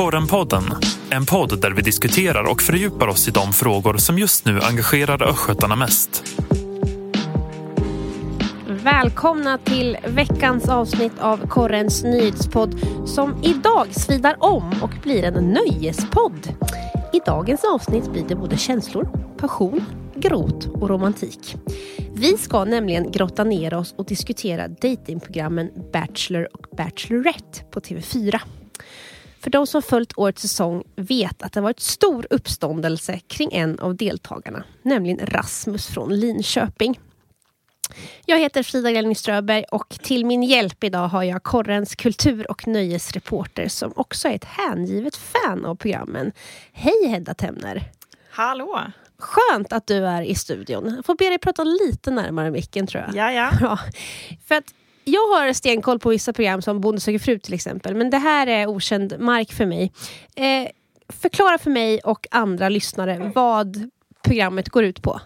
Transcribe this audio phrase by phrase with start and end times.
[0.00, 0.64] Korrenpodden,
[1.10, 5.22] en podd där vi diskuterar och fördjupar oss i de frågor som just nu engagerar
[5.22, 6.24] östgötarna mest.
[8.68, 16.48] Välkomna till veckans avsnitt av Korrens nyhetspodd som idag svidar om och blir en nöjespodd.
[17.12, 21.56] I dagens avsnitt blir det både känslor, passion, gråt och romantik.
[22.14, 28.40] Vi ska nämligen grotta ner oss och diskutera datingprogrammen Bachelor och Bachelorette på TV4.
[29.40, 33.96] För de som följt årets säsong vet att det varit stor uppståndelse kring en av
[33.96, 37.00] deltagarna, nämligen Rasmus från Linköping.
[38.26, 42.66] Jag heter Frida Glenning Ströberg och till min hjälp idag har jag Korrens kultur och
[42.66, 46.32] nöjesreporter som också är ett hängivet fan av programmen.
[46.72, 47.90] Hej Hedda Temner!
[48.30, 48.80] Hallå!
[49.18, 50.94] Skönt att du är i studion.
[50.96, 53.16] Jag får be dig prata lite närmare micken tror jag.
[53.16, 53.78] Ja, ja.
[54.48, 58.10] För att jag har stenkoll på vissa program som Bonde söker fru till exempel, men
[58.10, 59.92] det här är okänd mark för mig.
[60.36, 60.68] Eh,
[61.08, 63.90] förklara för mig och andra lyssnare vad
[64.22, 65.20] programmet går ut på.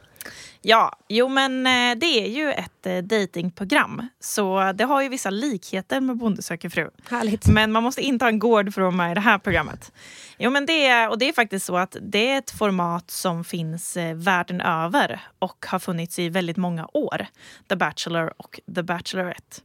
[0.67, 5.31] Ja, jo men eh, det är ju ett eh, datingprogram så det har ju vissa
[5.31, 6.91] likheter med Bonde söker fru.
[7.09, 7.47] Härligt.
[7.49, 9.93] Men man måste inte ha en gård för att vara med i det här programmet.
[10.39, 13.45] Jo men det är, och det är faktiskt så att det är ett format som
[13.45, 17.27] finns eh, världen över och har funnits i väldigt många år.
[17.69, 19.61] The Bachelor och The Bachelorette.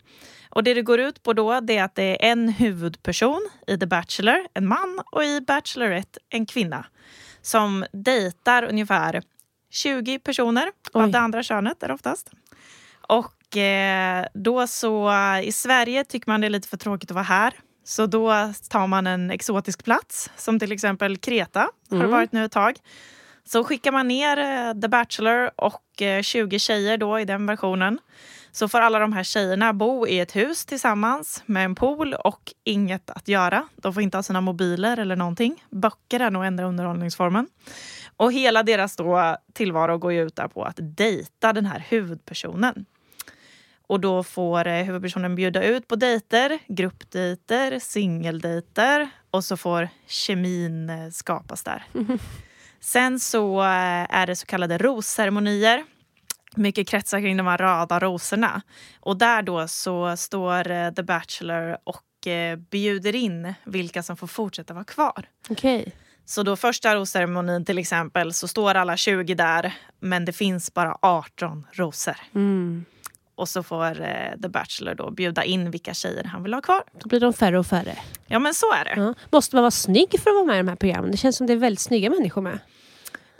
[0.49, 3.77] Och det det går ut på då det är att det är en huvudperson i
[3.77, 6.85] The Bachelor, en man, och i Bachelorette en kvinna
[7.41, 9.21] som dejtar ungefär
[9.69, 11.03] 20 personer Oj.
[11.03, 12.31] av det andra könet är det oftast.
[13.07, 15.11] Och eh, då så
[15.43, 17.53] i Sverige tycker man det är lite för tråkigt att vara här.
[17.83, 22.11] Så då tar man en exotisk plats som till exempel Kreta har det Mm.
[22.11, 22.75] varit nu ett tag.
[23.45, 27.99] Så skickar man ner eh, The Bachelor och eh, 20 tjejer då i den versionen.
[28.51, 32.53] Så får alla de här tjejerna bo i ett hus tillsammans med en pool och
[32.63, 33.67] inget att göra.
[33.75, 35.63] De får inte ha sina mobiler eller någonting.
[35.69, 37.47] Böcker är nog enda underhållningsformen.
[38.19, 42.85] Och hela deras då tillvaro går ju ut där på att dejta den här huvudpersonen.
[43.87, 50.89] Och då får eh, huvudpersonen bjuda ut på dejter, gruppdejter, singeldejter och så får kemin
[50.89, 51.83] eh, skapas där.
[52.79, 55.83] Sen så eh, är det så kallade rosceremonier.
[56.55, 58.61] Mycket kretsar kring de här röda rosorna.
[58.99, 62.03] Och där då så står The Bachelor och
[62.69, 65.25] bjuder in vilka som får fortsätta vara kvar.
[65.49, 65.95] Okej.
[66.29, 70.97] Så då första rosceremonin till exempel så står alla 20 där men det finns bara
[71.01, 72.15] 18 rosor.
[72.35, 72.85] Mm.
[73.35, 76.83] Och så får eh, The Bachelor då bjuda in vilka tjejer han vill ha kvar.
[76.99, 77.97] Då blir de färre och färre.
[78.27, 79.01] Ja men så är det.
[79.01, 79.13] Ja.
[79.31, 81.11] Måste man vara snygg för att vara med i de här programmen?
[81.11, 82.59] Det känns som det är väldigt snygga människor med.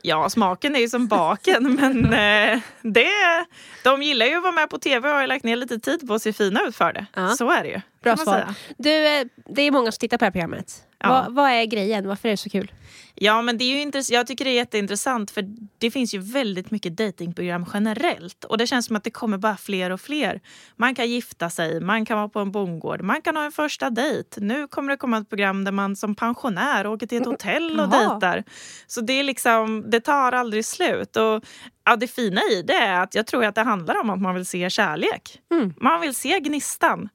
[0.03, 3.45] Ja, smaken är ju som baken men eh, det,
[3.83, 6.13] de gillar ju att vara med på tv och har lagt ner lite tid på
[6.13, 7.05] att se fina ut för det.
[7.13, 7.29] Ja.
[7.29, 7.81] Så är det ju.
[8.03, 8.33] Bra svar.
[8.33, 8.55] säga.
[8.77, 10.85] Du, eh, det är många som tittar på det här programmet.
[10.99, 11.09] Ja.
[11.09, 12.07] Vad, vad är grejen?
[12.07, 12.71] Varför är det så kul?
[13.15, 15.45] Ja, men det är intress- jag tycker det är jätteintressant för
[15.77, 19.57] det finns ju väldigt mycket datingprogram generellt och det känns som att det kommer bara
[19.57, 20.41] fler och fler.
[20.75, 23.89] Man kan gifta sig, man kan vara på en bondgård, man kan ha en första
[23.89, 24.41] dejt.
[24.41, 27.89] Nu kommer det komma ett program där man som pensionär åker till ett hotell och
[27.89, 28.43] dejtar.
[28.87, 31.15] Så det är liksom, det tar aldrig slut.
[31.17, 31.43] Och
[31.85, 34.35] ja, det fina i det är att jag tror att det handlar om att man
[34.35, 35.41] vill se kärlek.
[35.51, 35.73] Mm.
[35.77, 37.09] Man vill se gnistan.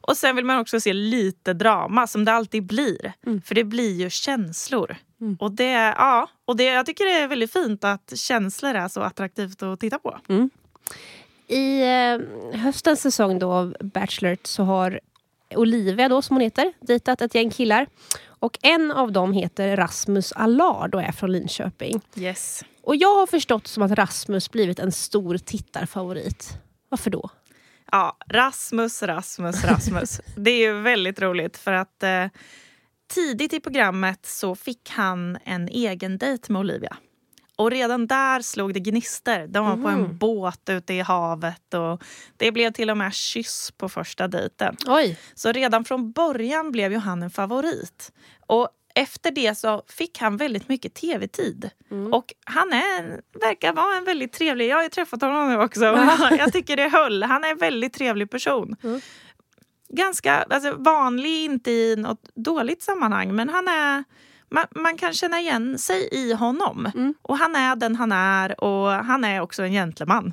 [0.00, 3.12] Och sen vill man också se lite drama som det alltid blir.
[3.26, 3.42] Mm.
[3.42, 4.96] För det blir ju känslor.
[5.20, 5.36] Mm.
[5.40, 9.00] Och, det, ja, och det, jag tycker det är väldigt fint att känslor är så
[9.00, 10.18] attraktivt att titta på.
[11.46, 12.18] I eh,
[12.60, 15.00] höstens säsong då av Bachelorette så har
[15.54, 17.86] Olivia då, som hon heter, dejtat ett gäng killar.
[18.26, 22.00] Och en av dem heter Rasmus Allard och är från Linköping.
[22.16, 22.64] Yes.
[22.82, 26.58] Och jag har förstått som att Rasmus blivit en stor tittarfavorit.
[26.88, 27.30] Varför då?
[27.92, 30.20] Ja, Rasmus, Rasmus, Rasmus.
[30.36, 32.26] det är ju väldigt roligt för att eh,
[33.14, 36.96] tidigt i programmet så fick han en egen dejt med Olivia.
[37.56, 39.46] Och redan där slog det gnister.
[39.46, 40.18] De var på en Mhm.
[40.18, 42.02] båt ute i havet och
[42.36, 44.76] det blev till och med kyss på första dejten.
[44.86, 45.18] Oj!
[45.34, 48.12] Så redan från början blev ju han en favorit.
[48.46, 51.70] Och efter det så fick han väldigt mycket tv-tid.
[51.90, 52.12] Mm.
[52.12, 54.68] Och han är, verkar vara en väldigt trevlig...
[54.68, 55.84] Jag har träffat honom nu också.
[55.84, 56.28] Ja.
[56.38, 57.22] Jag tycker det höll.
[57.22, 58.76] Han är en väldigt trevlig person.
[58.82, 59.00] Mm.
[59.88, 64.04] Ganska alltså, vanlig, inte i något dåligt sammanhang, men han är...
[64.52, 66.90] Man, man kan känna igen sig i honom.
[66.94, 67.14] Mm.
[67.22, 70.32] Och han är den han är och han är också en gentleman.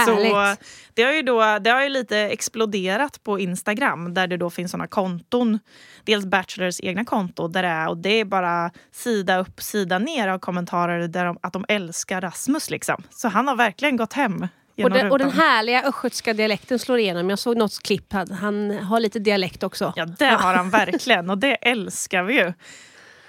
[0.00, 0.58] Härligt.
[0.60, 4.50] Så det har ju då, det har ju lite exploderat på Instagram där det då
[4.50, 5.58] finns såna konton.
[6.04, 10.28] Dels Bachelors egna konto där det är, och det är bara sida upp, sida ner
[10.28, 12.70] av kommentarer där de, att de älskar Rasmus.
[12.70, 13.02] Liksom.
[13.10, 14.48] Så han har verkligen gått hem.
[14.82, 17.30] Och den, och den härliga östgötska dialekten slår igenom.
[17.30, 19.92] Jag såg något klipp, han- han har lite dialekt också.
[19.96, 22.52] Ja, det har han verkligen och det älskar vi ju.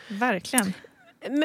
[0.08, 0.74] Verkligen.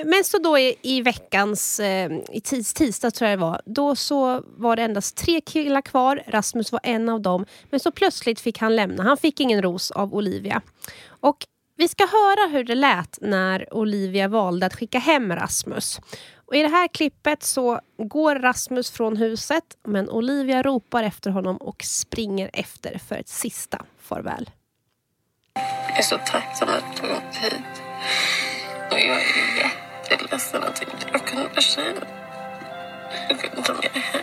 [0.04, 3.96] Men så då i, i veckans, eh, i tis, tisdag tror jag det var, då
[3.96, 6.22] så var det endast tre killar kvar.
[6.26, 7.46] Rasmus var en av dem.
[7.70, 9.02] Men så plötsligt fick han lämna.
[9.02, 10.62] Han fick ingen ros av Olivia.
[11.08, 11.46] Och
[11.76, 16.00] vi ska höra hur det lät när Olivia valde att skicka hem Rasmus.
[16.46, 21.56] Och I det här klippet så går Rasmus från huset men Olivia ropar efter honom
[21.56, 24.50] och springer efter för ett sista farväl.
[25.88, 27.82] Jag är så tacksam att du gått hit.
[28.92, 29.70] Och jag är
[30.10, 31.92] jätteledsen att inte jag kunde säga
[33.28, 34.22] Jag vet inte om jag är här.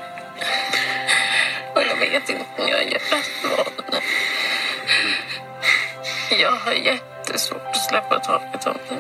[1.76, 4.02] Och jag vet inte om jag gör rätt val.
[6.40, 8.96] Jag har jättesvårt att släppa taget om det.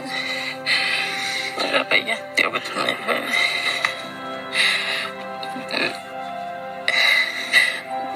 [1.71, 3.31] Det var jättejobbigt för mig själv.
[5.71, 5.91] Du,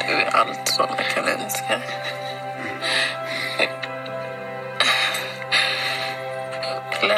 [0.08, 1.82] du är allt som jag kan önska.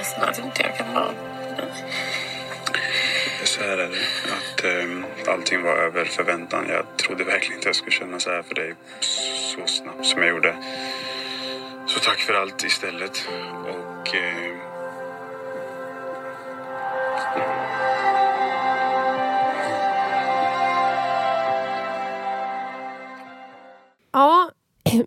[0.05, 1.11] Ledsen att inte jag kan vara
[3.43, 3.97] Så här är det.
[4.33, 6.65] Att, eh, allting var över förväntan.
[6.69, 10.29] Jag trodde verkligen inte jag skulle känna så här för dig så snabbt som jag
[10.29, 10.55] gjorde.
[11.87, 13.29] Så tack för allt istället.
[13.67, 14.15] Och...
[14.15, 14.45] Eh,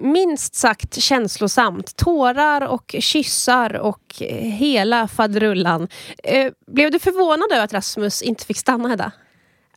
[0.01, 1.97] minst sagt känslosamt.
[1.97, 5.89] Tårar och kyssar och hela faderullan.
[6.25, 9.13] Eh, blev du förvånad över att Rasmus inte fick stanna Hedda?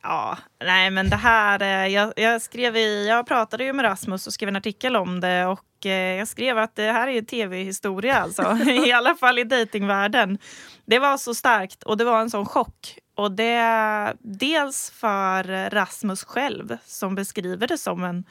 [0.02, 4.26] Ja, nej men det här, eh, jag, jag, skrev i, jag pratade ju med Rasmus
[4.26, 8.22] och skrev en artikel om det och eh, jag skrev att det här är tv-historia
[8.22, 10.38] alltså, i alla fall i datingvärlden.
[10.84, 12.98] Det var så starkt och det var en sån chock.
[13.14, 18.24] Och det dels för Rasmus själv som beskriver det som en,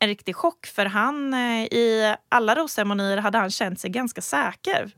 [0.00, 4.92] en riktig chock för han eh, i alla rosceremonier hade han känt sig ganska säker.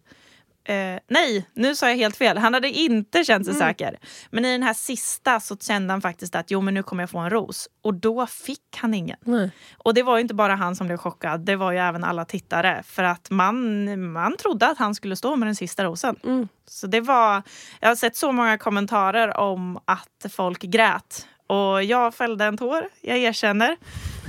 [0.65, 2.39] Eh, nej, nu sa jag helt fel.
[2.39, 3.69] Han hade inte känt sig mm.
[3.69, 3.99] säker.
[4.31, 7.11] Men i den här sista så kände han faktiskt att jo, men nu kommer jag
[7.11, 7.69] få en ros.
[7.83, 9.17] Och då fick han ingen.
[9.27, 9.51] Mm.
[9.79, 12.83] Och det var inte bara han som blev chockad, det var ju även alla tittare.
[12.87, 16.17] För att man, man trodde att han skulle stå med den sista rosen.
[16.25, 16.49] Mm.
[16.67, 17.43] Så det var,
[17.81, 21.27] jag har sett så många kommentarer om att folk grät.
[21.47, 23.77] Och jag fällde en tår, jag erkänner.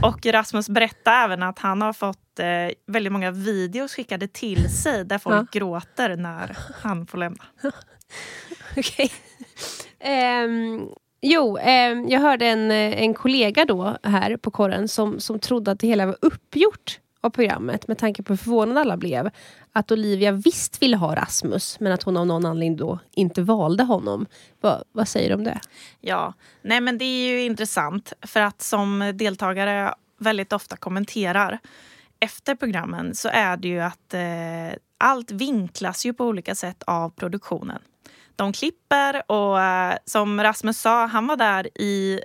[0.02, 2.46] Och Rasmus berättade även att han har fått eh,
[2.88, 5.60] väldigt många videos skickade till sig där folk ja.
[5.60, 7.44] gråter när han får lämna.
[8.78, 9.12] Okej.
[10.00, 10.44] Okay.
[10.46, 10.90] Um,
[11.22, 15.80] jo, um, jag hörde en, en kollega då här på korren som, som trodde att
[15.80, 19.30] det hela var uppgjort av programmet med tanke på hur förvånade alla blev.
[19.72, 23.84] Att Olivia visst ville ha Rasmus men att hon av någon anledning då inte valde
[23.84, 24.26] honom.
[24.62, 25.60] Va, vad säger du om det?
[26.02, 31.60] Ja, nej men det är ju intressant för att som deltagare väldigt ofta kommenterar
[32.20, 37.10] efter programmen så är det ju att eh, allt vinklas ju på olika sätt av
[37.10, 37.82] produktionen.
[38.36, 42.20] De klipper och eh, som Rasmus sa, han var där i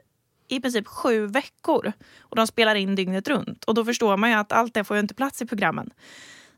[0.49, 1.93] i princip sju veckor.
[2.21, 3.65] Och de spelar in dygnet runt.
[3.65, 5.91] Och då förstår man ju att allt det får ju inte plats i programmen.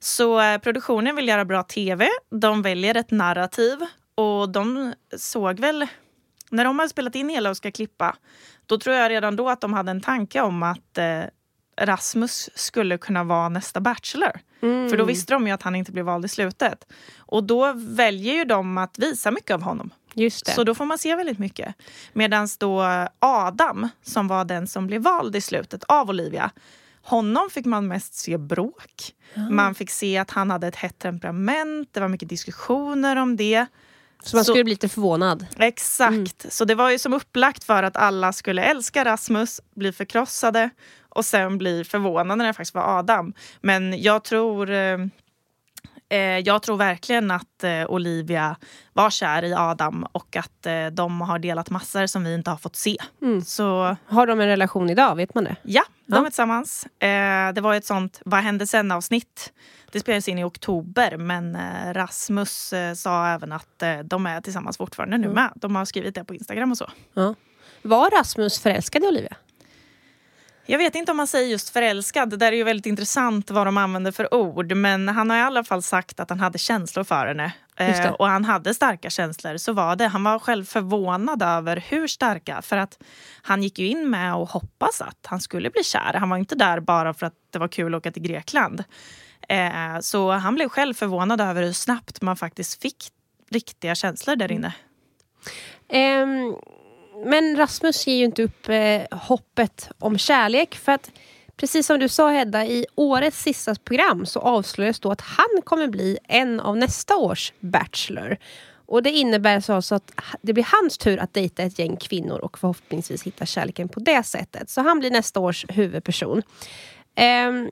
[0.01, 2.09] Så eh, produktionen vill göra bra tv.
[2.31, 3.79] De väljer ett narrativ.
[4.15, 5.87] Och de såg väl...
[6.51, 8.17] När de har spelat in hela och ska klippa,
[8.67, 11.23] då tror jag redan då att de hade en tanke om att eh,
[11.81, 14.41] Rasmus skulle kunna vara nästa Bachelor.
[14.63, 14.91] Mm.
[14.91, 16.93] För då visste de ju att han inte blev vald i slutet.
[17.19, 19.91] Och då väljer ju de att visa mycket av honom.
[20.15, 20.53] Just det.
[20.53, 21.75] Så då får man se väldigt mycket.
[22.13, 22.85] Medan då
[23.19, 26.51] Adam, som var den som blev vald i slutet av Olivia,
[27.03, 29.15] honom fick man mest se bråk.
[29.35, 29.57] Mm.
[29.57, 33.67] Man fick se att han hade ett hett temperament, det var mycket diskussioner om det.
[34.23, 35.47] Så man skulle bli lite förvånad?
[35.59, 36.11] Exakt.
[36.11, 36.27] Mm.
[36.49, 40.71] Så det var ju som upplagt för att alla skulle älska Rasmus, bli förkrossade
[41.09, 43.35] och sen bli förvånade när det faktiskt var Adam.
[43.61, 44.99] Men jag tror eh,
[46.45, 48.57] jag tror verkligen att eh, Olivia
[48.93, 52.57] var kär i Adam och att eh, de har delat massor som vi inte har
[52.57, 52.97] fått se.
[53.23, 53.43] Mm.
[53.43, 55.17] Så, har de en relation idag?
[55.17, 55.57] Vet man det?
[55.63, 56.21] Ja, de ja.
[56.21, 56.87] är tillsammans.
[56.87, 59.53] Eh, det var ett sånt Vad hände sen-avsnitt.
[59.93, 64.77] Det spelades in i oktober men eh, Rasmus eh, sa även att de är tillsammans
[64.77, 65.35] fortfarande nu mm.
[65.35, 65.53] med.
[65.55, 66.91] De har skrivit det på Instagram och så.
[67.15, 67.35] Ja.
[67.83, 69.37] Var Rasmus förälskad i Olivia?
[70.71, 72.31] Jag vet inte om man säger just förälskad.
[72.31, 74.73] Det där är ju väldigt intressant vad de använder för ord.
[74.73, 77.53] Men han har i alla fall sagt att han hade känslor för henne.
[77.77, 79.57] Eh, och han hade starka känslor.
[79.57, 80.07] Så var det.
[80.07, 82.63] Han var själv förvånad över hur starka.
[82.63, 82.99] För att
[83.43, 86.15] han gick ju in med och hoppas att han skulle bli kär.
[86.15, 88.85] Han var inte där bara för att det var kul att åka till Grekland.
[89.49, 93.09] Eh, så han blev själv förvånad över hur snabbt man faktiskt fick
[93.51, 94.73] riktiga känslor där inne.
[96.23, 96.57] Um
[97.25, 100.75] men Rasmus ger ju inte upp eh, hoppet om kärlek.
[100.75, 101.11] För att
[101.61, 105.89] Precis som du sa Hedda, i årets sista program så avslöjas då att han kommer
[105.89, 108.37] bli en av nästa års Bachelor.
[108.87, 110.13] Och det innebär så alltså att
[110.43, 114.23] det blir hans tur att dejta ett gäng kvinnor och förhoppningsvis hitta kärleken på det
[114.23, 114.71] sättet.
[114.71, 116.43] Så han blir nästa års huvudperson.
[117.49, 117.71] Um,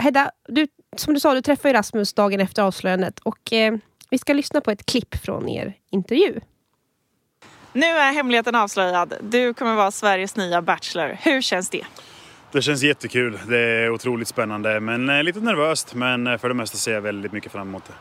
[0.00, 3.76] Hedda, du, som du sa, du träffade Rasmus dagen efter avslöjandet och eh,
[4.10, 6.40] vi ska lyssna på ett klipp från er intervju.
[7.72, 9.14] Nu är hemligheten avslöjad.
[9.20, 11.16] Du kommer vara Sveriges nya Bachelor.
[11.22, 11.84] Hur känns det?
[12.52, 13.38] Det känns jättekul.
[13.48, 15.94] Det är otroligt spännande, men eh, lite nervöst.
[15.94, 17.92] Men eh, för det mesta ser jag väldigt mycket fram emot det.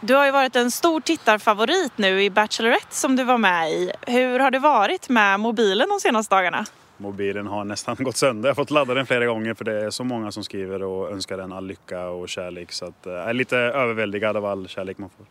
[0.00, 3.92] Du har ju varit en stor tittarfavorit nu i Bachelorette som du var med i.
[4.06, 6.64] Hur har det varit med mobilen de senaste dagarna?
[6.96, 8.48] Mobilen har nästan gått sönder.
[8.48, 11.10] Jag har fått ladda den flera gånger för det är så många som skriver och
[11.10, 12.72] önskar den all lycka och kärlek.
[12.72, 15.26] Så att, eh, jag är lite överväldigad av all kärlek man får.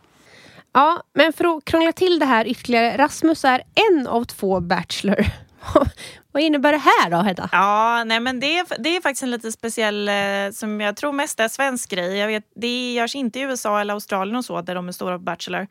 [0.72, 2.98] Ja, men för att krångla till det här ytterligare.
[2.98, 5.26] Rasmus är en av två Bachelor.
[6.32, 7.48] Vad innebär det här då Hedda?
[7.52, 10.14] Ja, nej men det är, det är faktiskt en lite speciell, eh,
[10.52, 12.16] som jag tror mest är svensk grej.
[12.16, 15.18] Jag vet, det görs inte i USA eller Australien och så, där de är stora
[15.18, 15.66] på Bachelor.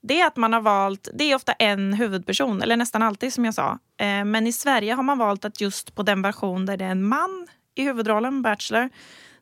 [0.00, 3.44] Det är att man har valt, det är ofta en huvudperson, eller nästan alltid som
[3.44, 3.78] jag sa.
[4.00, 6.90] Eh, men i Sverige har man valt att just på den version där det är
[6.90, 8.90] en man i huvudrollen, Bachelor,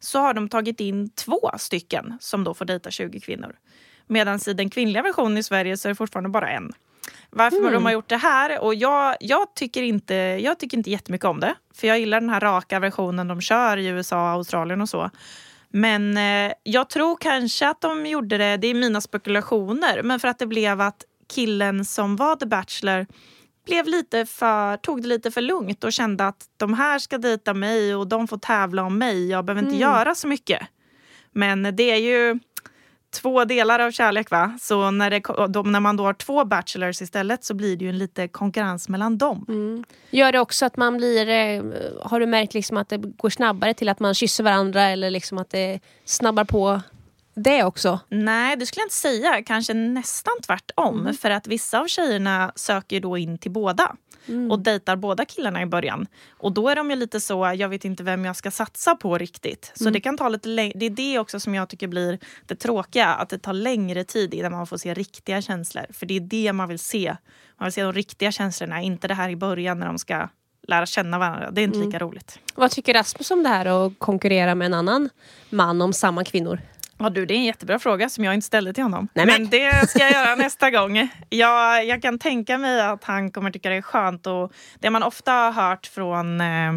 [0.01, 3.57] så har de tagit in två stycken som då får dejta 20 kvinnor.
[4.07, 6.73] Medan i den kvinnliga versionen i Sverige så är det fortfarande bara en.
[7.31, 7.73] Varför mm.
[7.73, 8.61] de har gjort det här?
[8.61, 11.55] Och jag, jag, tycker inte, jag tycker inte jättemycket om det.
[11.75, 15.11] För jag gillar den här raka versionen de kör i USA, Australien och så.
[15.69, 20.29] Men eh, jag tror kanske att de gjorde det, det är mina spekulationer, men för
[20.29, 23.07] att det blev att killen som var The Bachelor
[23.67, 27.55] blev lite för, tog det lite för lugnt och kände att de här ska dejta
[27.55, 29.31] mig och de får tävla om mig.
[29.31, 29.81] Jag behöver inte mm.
[29.81, 30.63] göra så mycket.
[31.33, 32.39] Men det är ju
[33.15, 34.31] två delar av kärlek.
[34.31, 34.59] va?
[34.61, 37.89] Så när, det, de, när man då har två bachelors istället så blir det ju
[37.89, 39.45] en lite konkurrens mellan dem.
[39.49, 39.85] Mm.
[40.11, 41.29] Gör det också att man blir...
[41.29, 41.63] Eh,
[42.03, 45.39] har du märkt liksom att det går snabbare till att man kysser varandra eller liksom
[45.39, 46.81] att det snabbar på
[47.35, 48.01] det också?
[48.09, 49.43] Nej, det skulle jag inte säga.
[49.47, 51.01] Kanske nästan tvärtom.
[51.01, 51.15] Mm.
[51.15, 53.97] För att vissa av tjejerna söker då in till båda
[54.29, 54.51] mm.
[54.51, 56.07] och dejtar båda killarna i början.
[56.31, 59.19] Och då är de ju lite så, jag vet inte vem jag ska satsa på
[59.19, 59.73] riktigt.
[59.75, 59.93] Så mm.
[59.93, 63.29] det kan ta lite Det är det också som jag tycker blir det tråkiga, att
[63.29, 65.87] det tar längre tid innan man får se riktiga känslor.
[65.91, 67.17] För det är det man vill se.
[67.59, 70.29] Man vill se de riktiga känslorna, inte det här i början när de ska
[70.69, 71.51] lära känna varandra.
[71.51, 71.89] Det är inte mm.
[71.89, 72.39] lika roligt.
[72.55, 75.11] Vad tycker Rasmus om det här att konkurrera med en annan
[75.51, 76.61] man om samma kvinnor?
[76.99, 79.09] Ja, du, det är en jättebra fråga som jag inte ställde till honom.
[79.15, 79.43] Nej, men.
[79.43, 81.09] men det ska jag göra nästa gång.
[81.29, 84.27] Jag, jag kan tänka mig att han kommer tycka det är skönt.
[84.27, 86.73] Och det man ofta har hört från eh,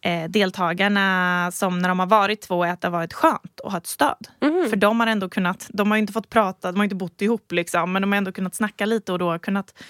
[0.00, 3.72] eh, deltagarna som när de har varit två är att det har varit skönt att
[3.72, 4.28] ha ett stöd.
[4.40, 4.70] Mm.
[4.70, 7.52] För de har ändå kunnat, de har inte fått prata, de har inte bott ihop
[7.52, 9.82] liksom, men de har ändå kunnat snacka lite och då kunnat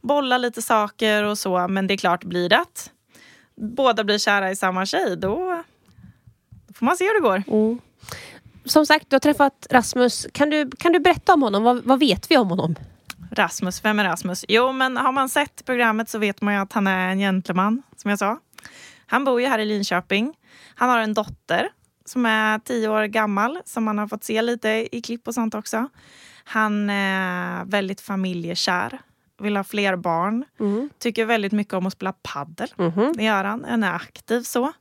[0.00, 1.68] bolla lite saker och så.
[1.68, 2.90] Men det är klart, blir det att
[3.56, 5.62] båda blir kära i samma tjej, då,
[6.66, 7.42] då får man se hur det går.
[7.46, 7.78] Mm
[8.64, 10.26] som sagt, du har träffat Rasmus.
[10.32, 11.62] Kan du, kan du berätta om honom?
[11.62, 12.76] Vad, vad vet vi om honom?
[13.30, 14.44] Rasmus, vem är Rasmus?
[14.48, 17.82] Jo, men har man sett programmet så vet man ju att han är en gentleman,
[17.96, 18.38] som jag sa.
[19.06, 20.34] Han bor ju här i Linköping.
[20.74, 21.68] Han har en dotter
[22.04, 25.54] som är tio år gammal, som man har fått se lite i klipp och sånt
[25.54, 25.88] också.
[26.44, 28.98] Han är väldigt familjekär,
[29.40, 30.90] vill ha fler barn, mm.
[30.98, 32.74] tycker väldigt mycket om att spela paddel.
[32.78, 33.12] Mm.
[33.12, 34.72] Det gör han, han är aktiv så.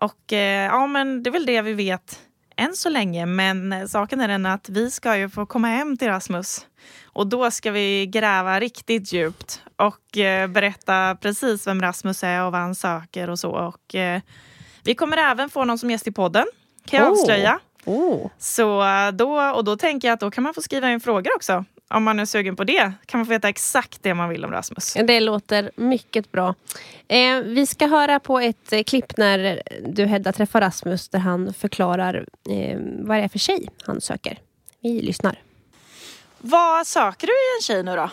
[0.00, 2.20] Och eh, ja, men det är väl det vi vet
[2.56, 3.26] än så länge.
[3.26, 6.66] Men saken är den att vi ska ju få komma hem till Rasmus.
[7.04, 12.52] Och då ska vi gräva riktigt djupt och eh, berätta precis vem Rasmus är och
[12.52, 13.50] vad han söker och så.
[13.50, 14.20] Och, eh,
[14.82, 16.46] vi kommer även få någon som gäst i podden,
[16.86, 17.20] kan jag oh.
[17.20, 17.60] avslöja.
[17.84, 18.30] Oh.
[18.38, 18.84] Så
[19.14, 22.04] då, och då tänker jag att då kan man få skriva in frågor också om
[22.04, 24.94] man är sugen på det kan man få veta exakt det man vill om Rasmus.
[24.94, 26.54] Det låter mycket bra.
[27.08, 31.54] Eh, vi ska höra på ett eh, klipp när du Hedda träffar Rasmus där han
[31.54, 34.38] förklarar eh, vad det är för tjej han söker.
[34.80, 35.38] Vi lyssnar.
[36.38, 38.10] Vad söker du i en tjej nu då?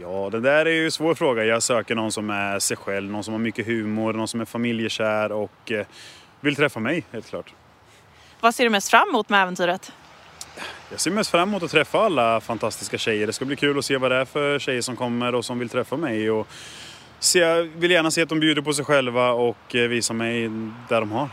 [0.00, 1.44] Ja, det där är ju en svår fråga.
[1.44, 4.44] Jag söker någon som är sig själv, någon som har mycket humor, någon som är
[4.44, 5.86] familjekär och eh,
[6.40, 7.54] vill träffa mig, helt klart.
[8.40, 9.92] Vad ser du mest fram emot med äventyret?
[10.90, 13.26] Jag ser mest fram emot att träffa alla fantastiska tjejer.
[13.26, 15.58] Det ska bli kul att se vad det är för tjejer som kommer och som
[15.58, 16.30] vill träffa mig.
[16.30, 16.48] Och
[17.18, 20.50] se, jag vill gärna se att de bjuder på sig själva och eh, visar mig
[20.88, 21.28] där de har.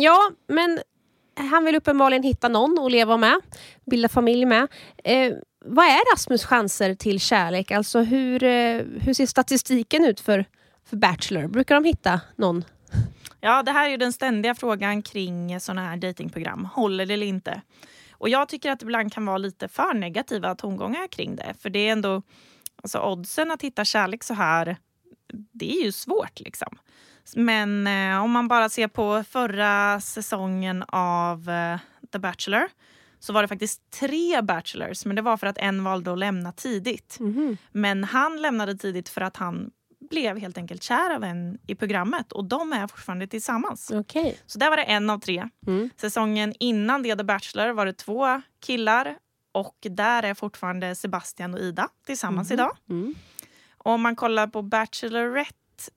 [0.00, 0.80] Ja, men
[1.36, 3.40] han vill uppenbarligen hitta någon att leva med,
[3.86, 4.68] bilda familj med.
[5.04, 5.32] Eh,
[5.64, 7.70] vad är Rasmus chanser till kärlek?
[7.70, 10.44] Alltså hur, eh, hur ser statistiken ut för,
[10.90, 11.46] för Bachelor?
[11.46, 12.64] Brukar de hitta någon
[13.44, 16.64] Ja, det här är den ständiga frågan kring sådana här datingprogram.
[16.64, 17.62] Håller det eller inte?
[18.12, 21.54] Och jag tycker att det ibland kan vara lite för negativa tongångar kring det.
[21.60, 22.22] För det är ändå,
[22.82, 24.76] alltså oddsen att hitta kärlek så här,
[25.52, 26.78] det är ju svårt liksom.
[27.36, 31.78] Men eh, om man bara ser på förra säsongen av eh,
[32.12, 32.68] The Bachelor
[33.18, 36.52] så var det faktiskt tre Bachelors, men det var för att en valde att lämna
[36.52, 37.16] tidigt.
[37.20, 37.56] Mhm.
[37.72, 39.70] Men han lämnade tidigt för att han
[40.10, 43.90] blev helt enkelt kär av en i programmet och de är fortfarande tillsammans.
[43.94, 44.38] Okej.
[44.46, 45.48] Så där var det en av tre.
[45.66, 45.90] Mm.
[45.96, 49.16] Säsongen innan det, The Bachelor, var det två killar
[49.52, 52.54] och där är fortfarande Sebastian och Ida tillsammans Mhm.
[52.54, 52.76] idag.
[52.90, 53.14] Mm.
[53.78, 55.54] Om man kollar på Bachelorette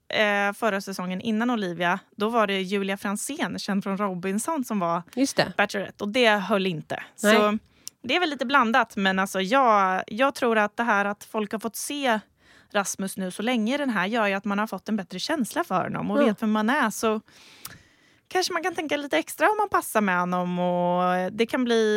[0.08, 5.02] eh, förra säsongen innan Olivia, då var det Julia Fransén, känd från Robinson, som var
[5.14, 5.52] Just det.
[5.56, 7.02] Bachelorette och det höll inte.
[7.22, 7.36] Nej.
[7.36, 7.58] Så
[8.02, 11.52] det är väl lite blandat, men alltså jag, jag tror att det här att folk
[11.52, 12.20] har fått se
[12.72, 15.18] Rasmus nu så länge i den här gör ju att man har fått en bättre
[15.18, 16.26] känsla för honom och Ja.
[16.26, 16.90] vet vem man är.
[16.90, 17.20] Så
[18.28, 20.58] kanske man kan tänka lite extra om man passar med honom.
[20.58, 21.96] Och det kan bli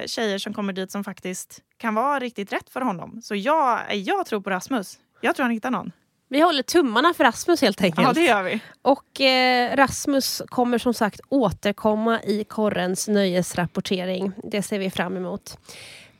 [0.00, 3.22] eh, tjejer som kommer dit som faktiskt kan vara riktigt rätt för honom.
[3.22, 4.98] Så jag, jag tror på Rasmus.
[5.20, 5.92] Jag tror han hittar någon.
[6.32, 8.06] Vi håller tummarna för Rasmus helt enkelt.
[8.06, 8.60] Ja, det gör vi.
[8.82, 14.32] Och eh, Rasmus kommer som sagt återkomma i korrens nöjesrapportering.
[14.44, 15.58] Det ser vi fram emot.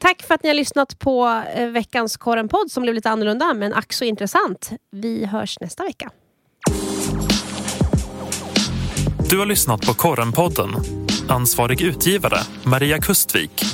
[0.00, 3.74] Tack för att ni har lyssnat på eh, veckans Korren-podd som blev lite annorlunda men
[3.74, 4.70] ack så intressant.
[4.92, 6.10] Vi hörs nästa vecka.
[9.30, 10.70] Du har lyssnat på Korrenpodden.
[11.28, 13.64] Ansvarig utgivare Maria Kustvik.